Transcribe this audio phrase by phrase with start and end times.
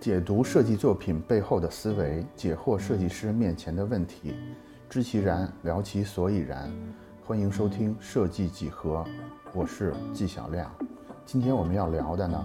[0.00, 4.34] 解读设计作品背后的思维，解惑设计师面前的问题，
[4.90, 6.70] 知其然，聊其所以然。
[7.24, 9.04] 欢迎收听设计几何，
[9.54, 10.70] 我是纪晓亮。
[11.24, 12.44] 今天我们要聊的呢，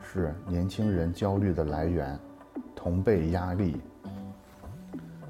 [0.00, 2.18] 是年轻人焦虑的来源——
[2.74, 3.80] 同辈压力。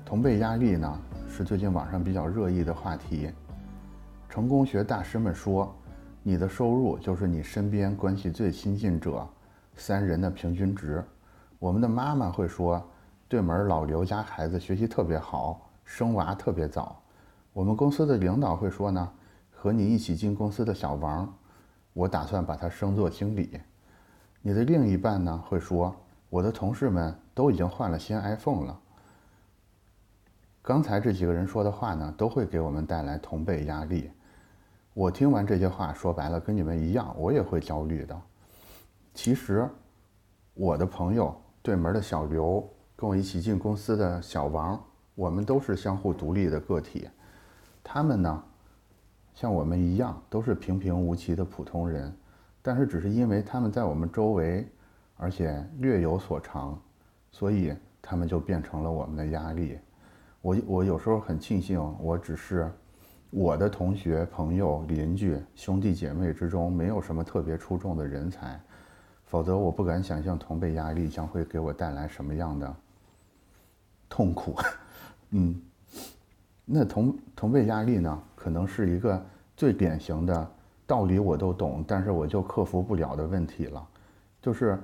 [0.04, 3.30] 同辈压力呢，是最近网上比较热议的话题。
[4.28, 5.74] 成功学大师们说，
[6.22, 9.26] 你的收入就是你身边关系最亲近者
[9.74, 11.02] 三人的平均值。
[11.62, 12.84] 我们的妈妈会说，
[13.28, 17.00] 对门老刘家孩子学习特别好，生娃特别早。
[17.52, 19.08] 我们公司的领导会说呢，
[19.52, 21.32] 和你一起进公司的小王，
[21.92, 23.60] 我打算把他升做经理。
[24.40, 25.94] 你的另一半呢会说，
[26.30, 28.80] 我的同事们都已经换了新 iPhone 了。
[30.62, 34.10] 刚才这几个人说的话呢，都会给我们带来同辈压力。
[34.94, 38.20] 我听完这些话，说白了跟你们一样，我也会焦虑的。
[39.14, 39.70] 其实，
[40.54, 44.82] 我的朋友对门的小刘，跟我一起进公司的小王，
[45.14, 47.08] 我们都是相互独立的个体。
[47.84, 48.42] 他们呢，
[49.32, 52.12] 像我们一样，都是平平无奇的普通人，
[52.60, 54.66] 但是只是因为他们在我们周围，
[55.16, 56.76] 而且略有所长，
[57.30, 59.78] 所以他们就变成了我们的压力。
[60.40, 62.68] 我我有时候很庆幸，我只是
[63.30, 68.60] 我的同学、朋友、邻居、兄弟姐妹之中没有什么特别出众的人才，
[69.32, 72.76] 否则我不敢想象同辈压力将会给我带来什么样的
[74.06, 74.54] 痛苦。
[75.30, 75.58] 嗯，
[76.66, 79.24] 那同同辈压力呢，可能是一个
[79.56, 80.50] 最典型的
[80.86, 83.88] 道理我都懂，但是我就克服不了的问题了，
[84.42, 84.78] 就是。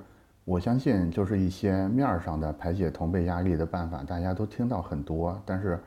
[0.45, 5.39] 我相信，就是一些面儿上的排解同辈压力的办法，大家都听到很多。
[5.45, 5.79] 但是，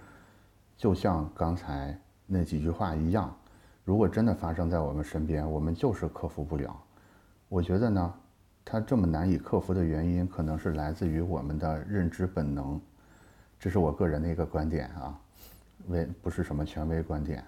[0.77, 3.35] 就像刚才那几句话一样，
[3.85, 6.81] 如果真的发生在我们身边，我们就是克服不了。
[7.49, 8.15] 我觉得呢，
[8.65, 12.81] 它这么难以克服的原因，可能是来自于我们的认知本能。
[13.59, 15.19] 这是我个人的一个观点啊，
[15.89, 17.45] 为不是什么权威观点。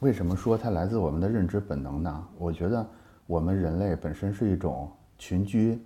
[0.00, 2.28] 为什么说它来自我们的认知本能呢？
[2.38, 2.86] 我觉得
[3.26, 5.80] 我们人类本身是一种群居。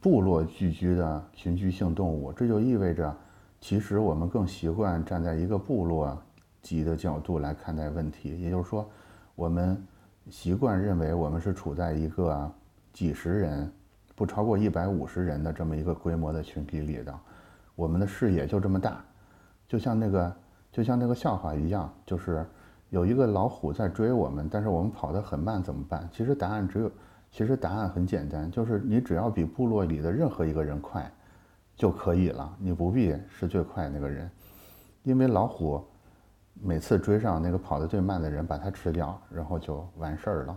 [0.00, 3.14] 部落聚居的群居性动物，这就意味着，
[3.60, 6.18] 其实我们更习惯站在一个部落
[6.62, 8.40] 级的角度来看待问题。
[8.40, 8.88] 也就是说，
[9.34, 9.78] 我们
[10.30, 12.50] 习惯认为我们是处在一个
[12.94, 13.70] 几十人，
[14.14, 17.14] 不超过一百五十人的这么一个规模的群体里的，
[17.74, 19.04] 我们的视野就这么大，
[19.68, 20.36] 就像那个
[20.72, 22.46] 就像那个笑话一样，就是
[22.88, 26.08] 有一个老虎在追我们，但是我们跑得很慢，怎么办？
[26.10, 26.90] 其实答案只有。
[27.36, 31.10] 其实答案很简单，就是你只要比部落里的任何一个人快，
[31.74, 32.56] 就可以了。
[32.60, 34.30] 你不必是最快那个人，
[35.02, 35.84] 因为老虎
[36.62, 40.56] 每次追上那个跑得最慢的人，把它吃掉，然后就完事儿了。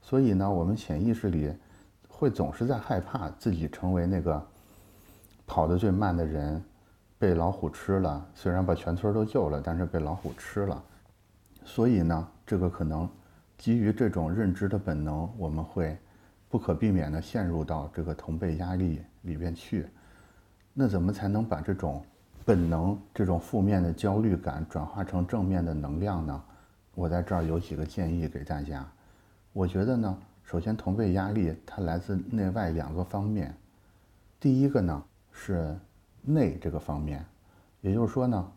[0.00, 1.54] 所以呢，我们潜意识里
[2.16, 4.40] 会总是在害怕自己成为那个
[5.46, 6.62] 跑得最慢的人，
[7.18, 8.24] 被老虎吃了。
[8.34, 10.82] 虽然把全村都救了，但是被老虎吃了。
[11.64, 13.08] 所以呢，这个可能
[13.58, 15.98] 基于这种认知的本能，我们会。
[16.50, 19.88] 不可避免地陷入到这个同辈压力里边去，
[20.72, 22.00] 那怎么才能把这种
[22.44, 26.44] 本能、这种负面的焦虑感转化成正面的能量呢？
[26.94, 28.86] 我在这儿有几个建议给大家。
[29.52, 33.52] 我觉得呢，首先同辈压力它来自内外两个方面。
[34.38, 35.76] 第一个呢是
[36.22, 37.24] 内这个方面，
[37.80, 38.52] 也就是说呢，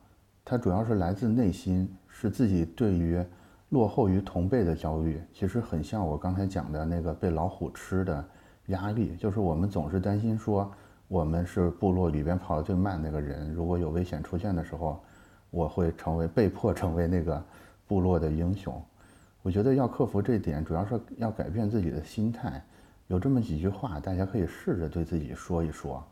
[0.46, 3.25] 它主要是来自内心，是自己对于。
[3.72, 8.25] 落后于同辈的焦虑，其实很像我刚才讲的那个被老虎吃的
[8.68, 10.72] 压力，就是我们总是担心说，
[11.09, 15.04] 我们是部落里边跑得最慢那个人，如果有危险出现的时候，
[15.50, 17.44] 我会成为被迫成为那个
[17.88, 18.81] 部落的英雄。
[19.42, 22.62] 我觉得要克服这点，主要是要改变自己的心态。
[23.08, 26.03] 有这么几句话，大家可以试着对自己说一说，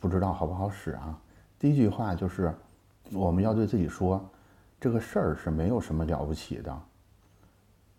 [0.00, 1.16] 不知道好不好使啊？
[1.58, 2.52] 第一句话就是，
[3.12, 4.20] 我们要对自己说。
[4.80, 6.82] 这个事儿是没有什么了不起的，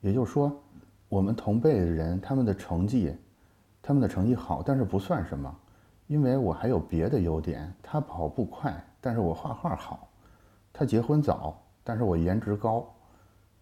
[0.01, 0.51] 也就是说，
[1.09, 3.15] 我们同辈的人他们的成绩，
[3.81, 5.55] 他们的成绩好，但是不算什么，
[6.05, 7.73] 因为我还有别的优点。
[7.81, 10.07] 他跑步快，但是我画画好；
[10.71, 12.93] 他结婚早，但是我颜值高。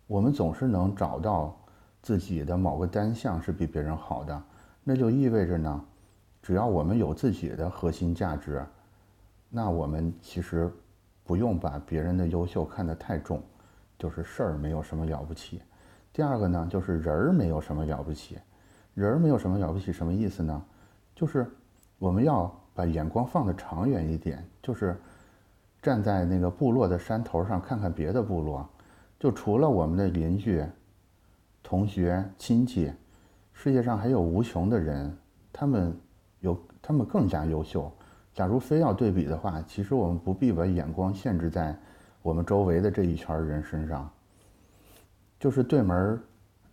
[0.07, 1.57] 我们总是能找到
[2.01, 4.43] 自己的某个单项是比别人好的，
[4.83, 5.85] 那就意味着呢，
[6.41, 8.65] 只要我们有自己的核心价值，
[9.49, 10.71] 那我们其实。
[11.25, 13.41] 不用把别人的优秀看得太重，
[13.97, 15.61] 就是事儿没有什么了不起。
[16.11, 18.37] 第二个呢，就是人儿没有什么了不起，
[18.93, 20.61] 人儿没有什么了不起，什么意思呢？
[21.15, 21.49] 就是
[21.97, 24.99] 我们要把眼光放得长远一点，就是
[25.81, 28.69] 站在那个部落的山头上看看别的部落，
[29.23, 30.61] 就除了我们的邻居、
[31.63, 32.91] 同学、亲戚，
[33.53, 35.17] 世界上还有无穷的人，
[35.53, 35.97] 他们
[36.41, 37.89] 有他们更加优秀。
[38.33, 41.73] 假如非要对比的话，其实我们不必把眼光限制在
[42.21, 44.11] 我们周围的这一圈人身上。
[45.39, 46.21] 就是对门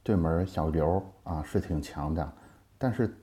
[0.02, 2.32] 对门小刘啊是挺强的，
[2.76, 3.16] 但是，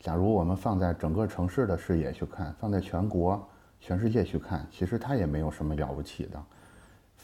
[0.00, 3.48] 假如我们放在整个城市的视野去看，放在全国、
[3.78, 6.44] 全世界去看，其实他也没有什么了不起的。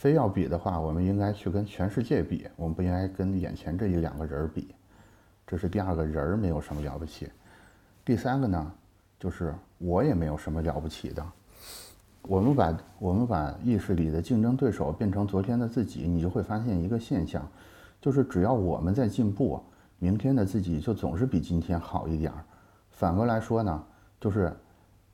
[0.00, 4.74] 非要比的话，我们应该去跟全世界比，我们不应该跟眼前这一两个人比。
[5.46, 7.28] 这是第二个人儿没有什么了不起。
[8.02, 8.72] 第三个呢，
[9.18, 11.22] 就是我也没有什么了不起的。
[12.22, 17.46] 我们把我们把意识里的竞争对手变成昨天的自己，你就会发现一个现象，
[18.00, 19.60] 就是只要我们在进步，
[19.98, 22.42] 明天的自己就总是比今天好一点儿。
[22.88, 23.84] 反过来说呢，
[24.18, 24.50] 就是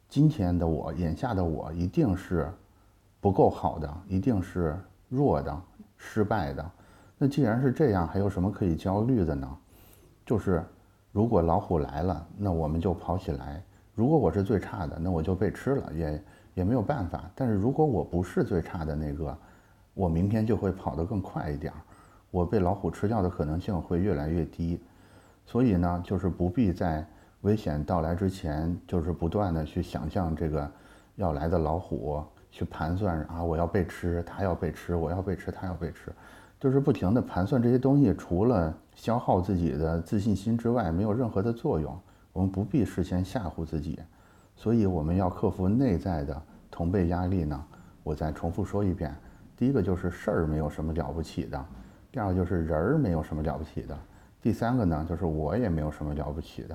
[0.09, 2.49] 今天的我，眼下的我一定是
[3.27, 4.79] 不够好的，一定是
[5.09, 5.61] 弱的、
[5.97, 6.65] 失败的。
[7.19, 9.59] 那既然是这样，还有什么可以焦虑的呢？
[10.25, 10.63] 就是
[11.11, 13.61] 如果老虎来了，那我们就跑起来；
[13.97, 16.23] 如果我是最差的，那我就被吃了，也。
[16.55, 19.37] 也没有办法，但是如果我不是最差的那个，
[19.93, 21.77] 我明天就会跑得更快一点儿，
[22.31, 24.81] 我被老虎吃掉的可能性会越来越低。
[25.45, 27.05] 所以呢，就是不必在
[27.41, 30.71] 危险到来之前，就是不断的去想象这个
[31.17, 36.13] 要来的老虎，去盘算啊，我要被吃，他要被吃，我要被吃，他要被吃，
[36.59, 41.99] 就是不停的盘算这些东西，除了消耗自己的自信心之外，没有任何的作用。
[42.33, 43.99] 我们不必事先吓唬自己。
[44.55, 47.65] 所以我们要克服内在的同辈压力呢。
[48.03, 49.15] 我再重复说一遍：
[49.57, 51.59] 第一个就是事儿没有什么了不起的；
[52.11, 53.95] 第二个就是人儿没有什么了不起的；
[54.41, 56.75] 第三个呢，就是我也没有什么了不起的。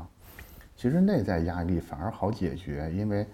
[0.76, 3.28] 其实内在压力反而好解决，因为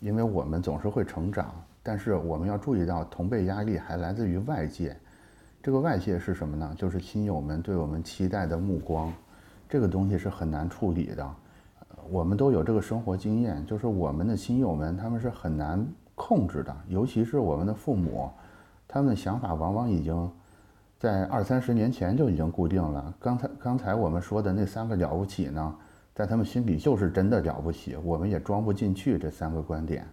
[0.00, 1.54] 因为我们总是会成长。
[1.84, 4.96] 但是我们要注意到，同辈压力还来自于外界。
[5.62, 6.74] 这个外界是什么呢？
[6.76, 9.12] 就是亲友们对我们期待的目光。
[9.68, 11.30] 这个东西是很难处理的。
[12.10, 18.30] 我们都有这个生活经验，就是我们的亲友们，他们是很难控制的，尤其是我们的父母，
[18.88, 20.30] 他们的想法往往已经
[20.98, 23.14] 在二三十年前就已经固定了。
[23.18, 25.74] 刚才刚才我们说的那三个了不起呢，
[26.14, 30.06] 在他们心里就是真的了不起，我们也装不进去这三个观点。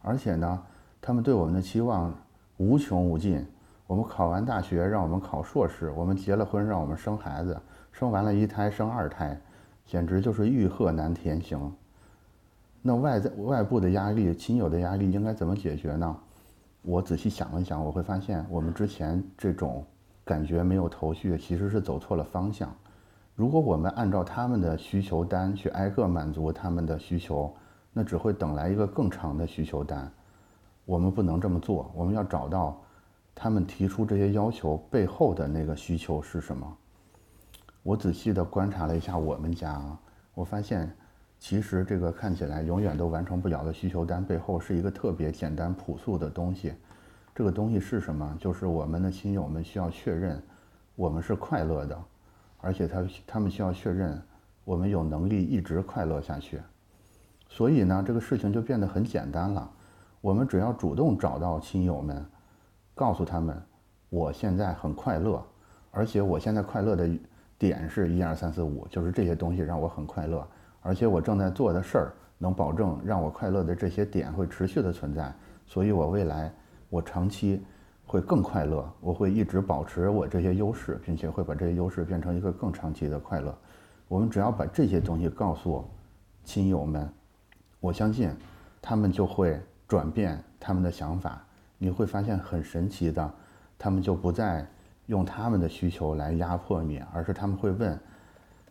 [0.00, 0.62] 而且呢，
[1.00, 2.14] 他们对我们的期望
[2.56, 3.46] 无穷无尽。
[3.86, 7.58] 我们考完大学，让我们考硕士；我们结了婚，让我们生孩子，
[7.90, 9.40] 生完了一胎，生二胎。
[9.86, 11.72] 简直就是欲壑难填行。
[12.82, 16.14] 那外在外部的压力、亲友的压力应该怎么解决呢？
[16.82, 19.82] 我仔细想了想，我会发现我们之前这种
[20.24, 22.70] 感觉没有头绪，其实是走错了方向。
[23.34, 27.50] 如果我们按照他们的需求单去挨个满足他们的需求，
[27.94, 30.10] 那只会等来一个更长的需求单。
[30.88, 32.80] 我们不能这么做，我们要找到
[33.34, 36.76] 他们提出这些要求背后的那个需求是什么。
[37.82, 39.84] 我仔细地观察了一下我们家，
[40.32, 40.90] 我发现，
[41.38, 46.72] 其实这个看起来永远都完成不了的需求单背后是一个特别简单朴素的东西。
[47.34, 48.34] 这个东西是什么？
[48.40, 50.42] 就是我们的亲友们需要确认，
[50.96, 52.02] 我们是快乐的，
[52.62, 54.18] 而且他他们需要确认，
[54.64, 56.58] 我们有能力一直快乐下去。
[57.46, 59.70] 所以呢，这个事情就变得很简单了。
[60.20, 62.24] 我们只要主动找到亲友们，
[62.94, 63.60] 告诉他们，
[64.08, 65.42] 我现在很快乐，
[65.90, 67.08] 而且我现在快乐的。
[67.60, 70.46] 点是一二三四五，就是这些东西让我很快乐，
[70.80, 75.34] 而且我正在做的事儿能保证让我快乐的这些点会持续的存在，
[75.66, 76.54] 所以我未来
[76.88, 77.60] 我长期
[78.06, 83.52] 会更快乐，我会一直保持我这些优势，并且会把这些优势变成一个更长期的快乐。
[84.06, 85.84] 我们只要把这些东西告诉
[86.44, 87.12] 亲友们，
[87.80, 88.30] 我相信
[88.80, 91.42] 他们就会转变他们的想法，
[91.78, 93.34] 你会发现很神奇的，
[93.76, 94.64] 他们就不再。
[95.08, 97.98] 用他们的需求来压迫你，而是他们会问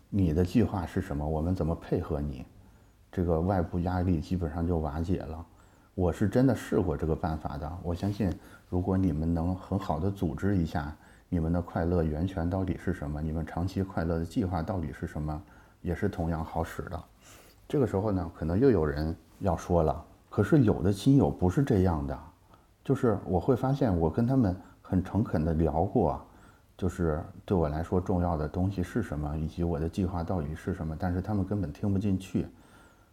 [0.07, 2.45] 你的计划是什么，我们怎么配合你？
[3.11, 5.43] 这个外部压力基本上就瓦解了。
[5.95, 7.77] 我是真的试过这个办法的。
[7.81, 8.31] 我相信，
[8.69, 10.95] 如果你们能很好的组织一下
[11.27, 15.41] 你们的快乐源泉到底是什么，你们长期快乐的计划到底是什么，
[15.81, 17.03] 也是同样好使的。
[17.67, 20.05] 这个时候呢，可能又有人要说了，
[20.37, 22.15] 可是有的亲友不是这样的，
[22.83, 26.23] 就是我会发现我跟他们很诚恳的聊过。
[26.77, 32.45] 就是对我来说重要的东西是什么，以及我的计划到底是什么，但是他们根本听不进去。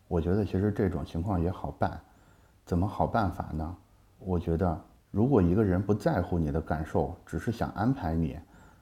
[0.06, 1.98] 我觉得其实这种情况也好办，
[2.66, 3.74] 怎么好办法呢？
[4.18, 4.78] 我觉得
[5.10, 8.38] 如果一个人不在乎你的感受，只是想安排你，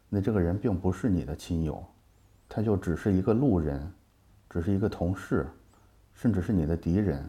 [0.09, 1.81] 那这个人并不是你的亲友，
[2.49, 3.89] 他就只是一个路人，
[4.51, 5.47] 只是一个同事，
[6.13, 7.25] 甚至是你的敌人。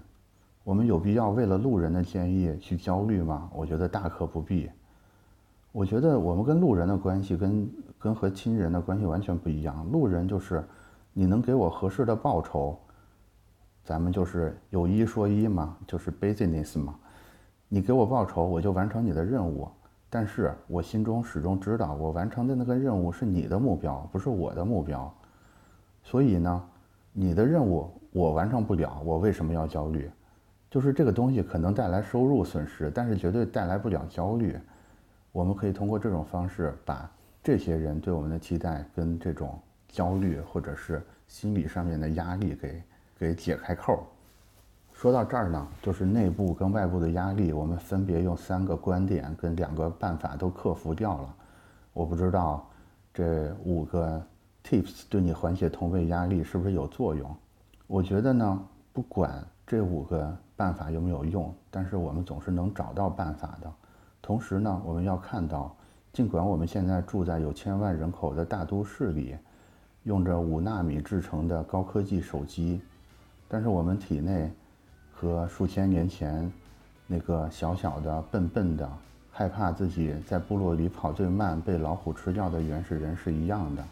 [0.64, 3.50] 我们有必要为了路人的建议去焦虑吗？
[3.54, 4.70] 我觉得大可不必。
[5.74, 9.86] 我觉得我们跟路人的关系跟跟和亲人的关系完全不一样。
[9.92, 10.64] 路人就是，
[11.12, 12.78] 你能给我合适的报酬，
[13.84, 16.96] 咱们就是有一说一嘛，就是 business 嘛。
[17.68, 19.68] 你给我报酬，我就完成你的任务。
[20.10, 25.12] 但是我心中始终知道，我完成的那个任务是你的目标，不是我的目标。
[26.04, 26.64] 所以呢，
[27.12, 30.10] 你的任务我完成不了，我为什么要焦虑？
[30.74, 34.58] 就是这个东西可能带来收入损失，但是绝对带来不了焦虑。
[35.32, 37.08] 我们可以通过这种方式，把
[37.44, 39.56] 这些人对我们的期待跟这种
[39.88, 42.84] 焦虑或者是心理上面的压力给
[43.20, 44.04] 给解开扣。
[44.94, 51.36] 说到这儿呢，就是内部跟外部的压力，我们分别用三个观点跟两个办法都克服掉了。
[51.94, 52.68] 我不知道
[53.14, 54.20] 这五个
[54.64, 57.30] tips 对你缓解同位压力是不是有作用？
[57.86, 59.32] 我觉得呢，不管
[59.68, 63.72] 这五个办法有没有用，但是我们总是能找到办法的。
[64.22, 65.76] 同时呢，我们要看到，
[66.12, 69.36] 尽管我们现在住在有千万人口的大都市里，
[70.04, 72.82] 用着五纳米制成的高科技手机，
[73.48, 74.52] 但是我们体内。
[75.16, 76.52] 和数千年前
[77.08, 78.90] 那个小小的、笨笨的、
[79.32, 83.84] 害怕自己在部落里跑最慢、被老虎吃掉的原始人是一样的。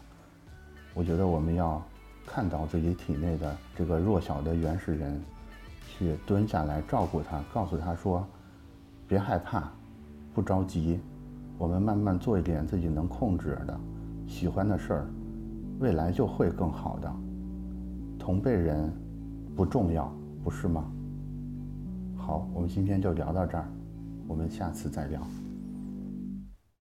[0.92, 1.80] 我觉得我们要
[2.26, 5.22] 看到自己体内的这个弱小的原始人，
[5.98, 8.26] 去蹲下来照顾他，告诉他说
[9.06, 9.70] ：“别害怕，
[10.32, 11.00] 不着急，
[11.58, 13.78] 我们慢慢做一点自己能控制的、
[14.26, 15.06] 喜欢的事儿，
[15.80, 17.12] 未来就会更好的。
[18.18, 18.90] 同辈人
[19.54, 20.10] 不重要，
[20.42, 20.84] 不是吗？”
[22.16, 23.66] 好，我们今天就聊到这儿，
[24.26, 25.20] 我们下次再聊。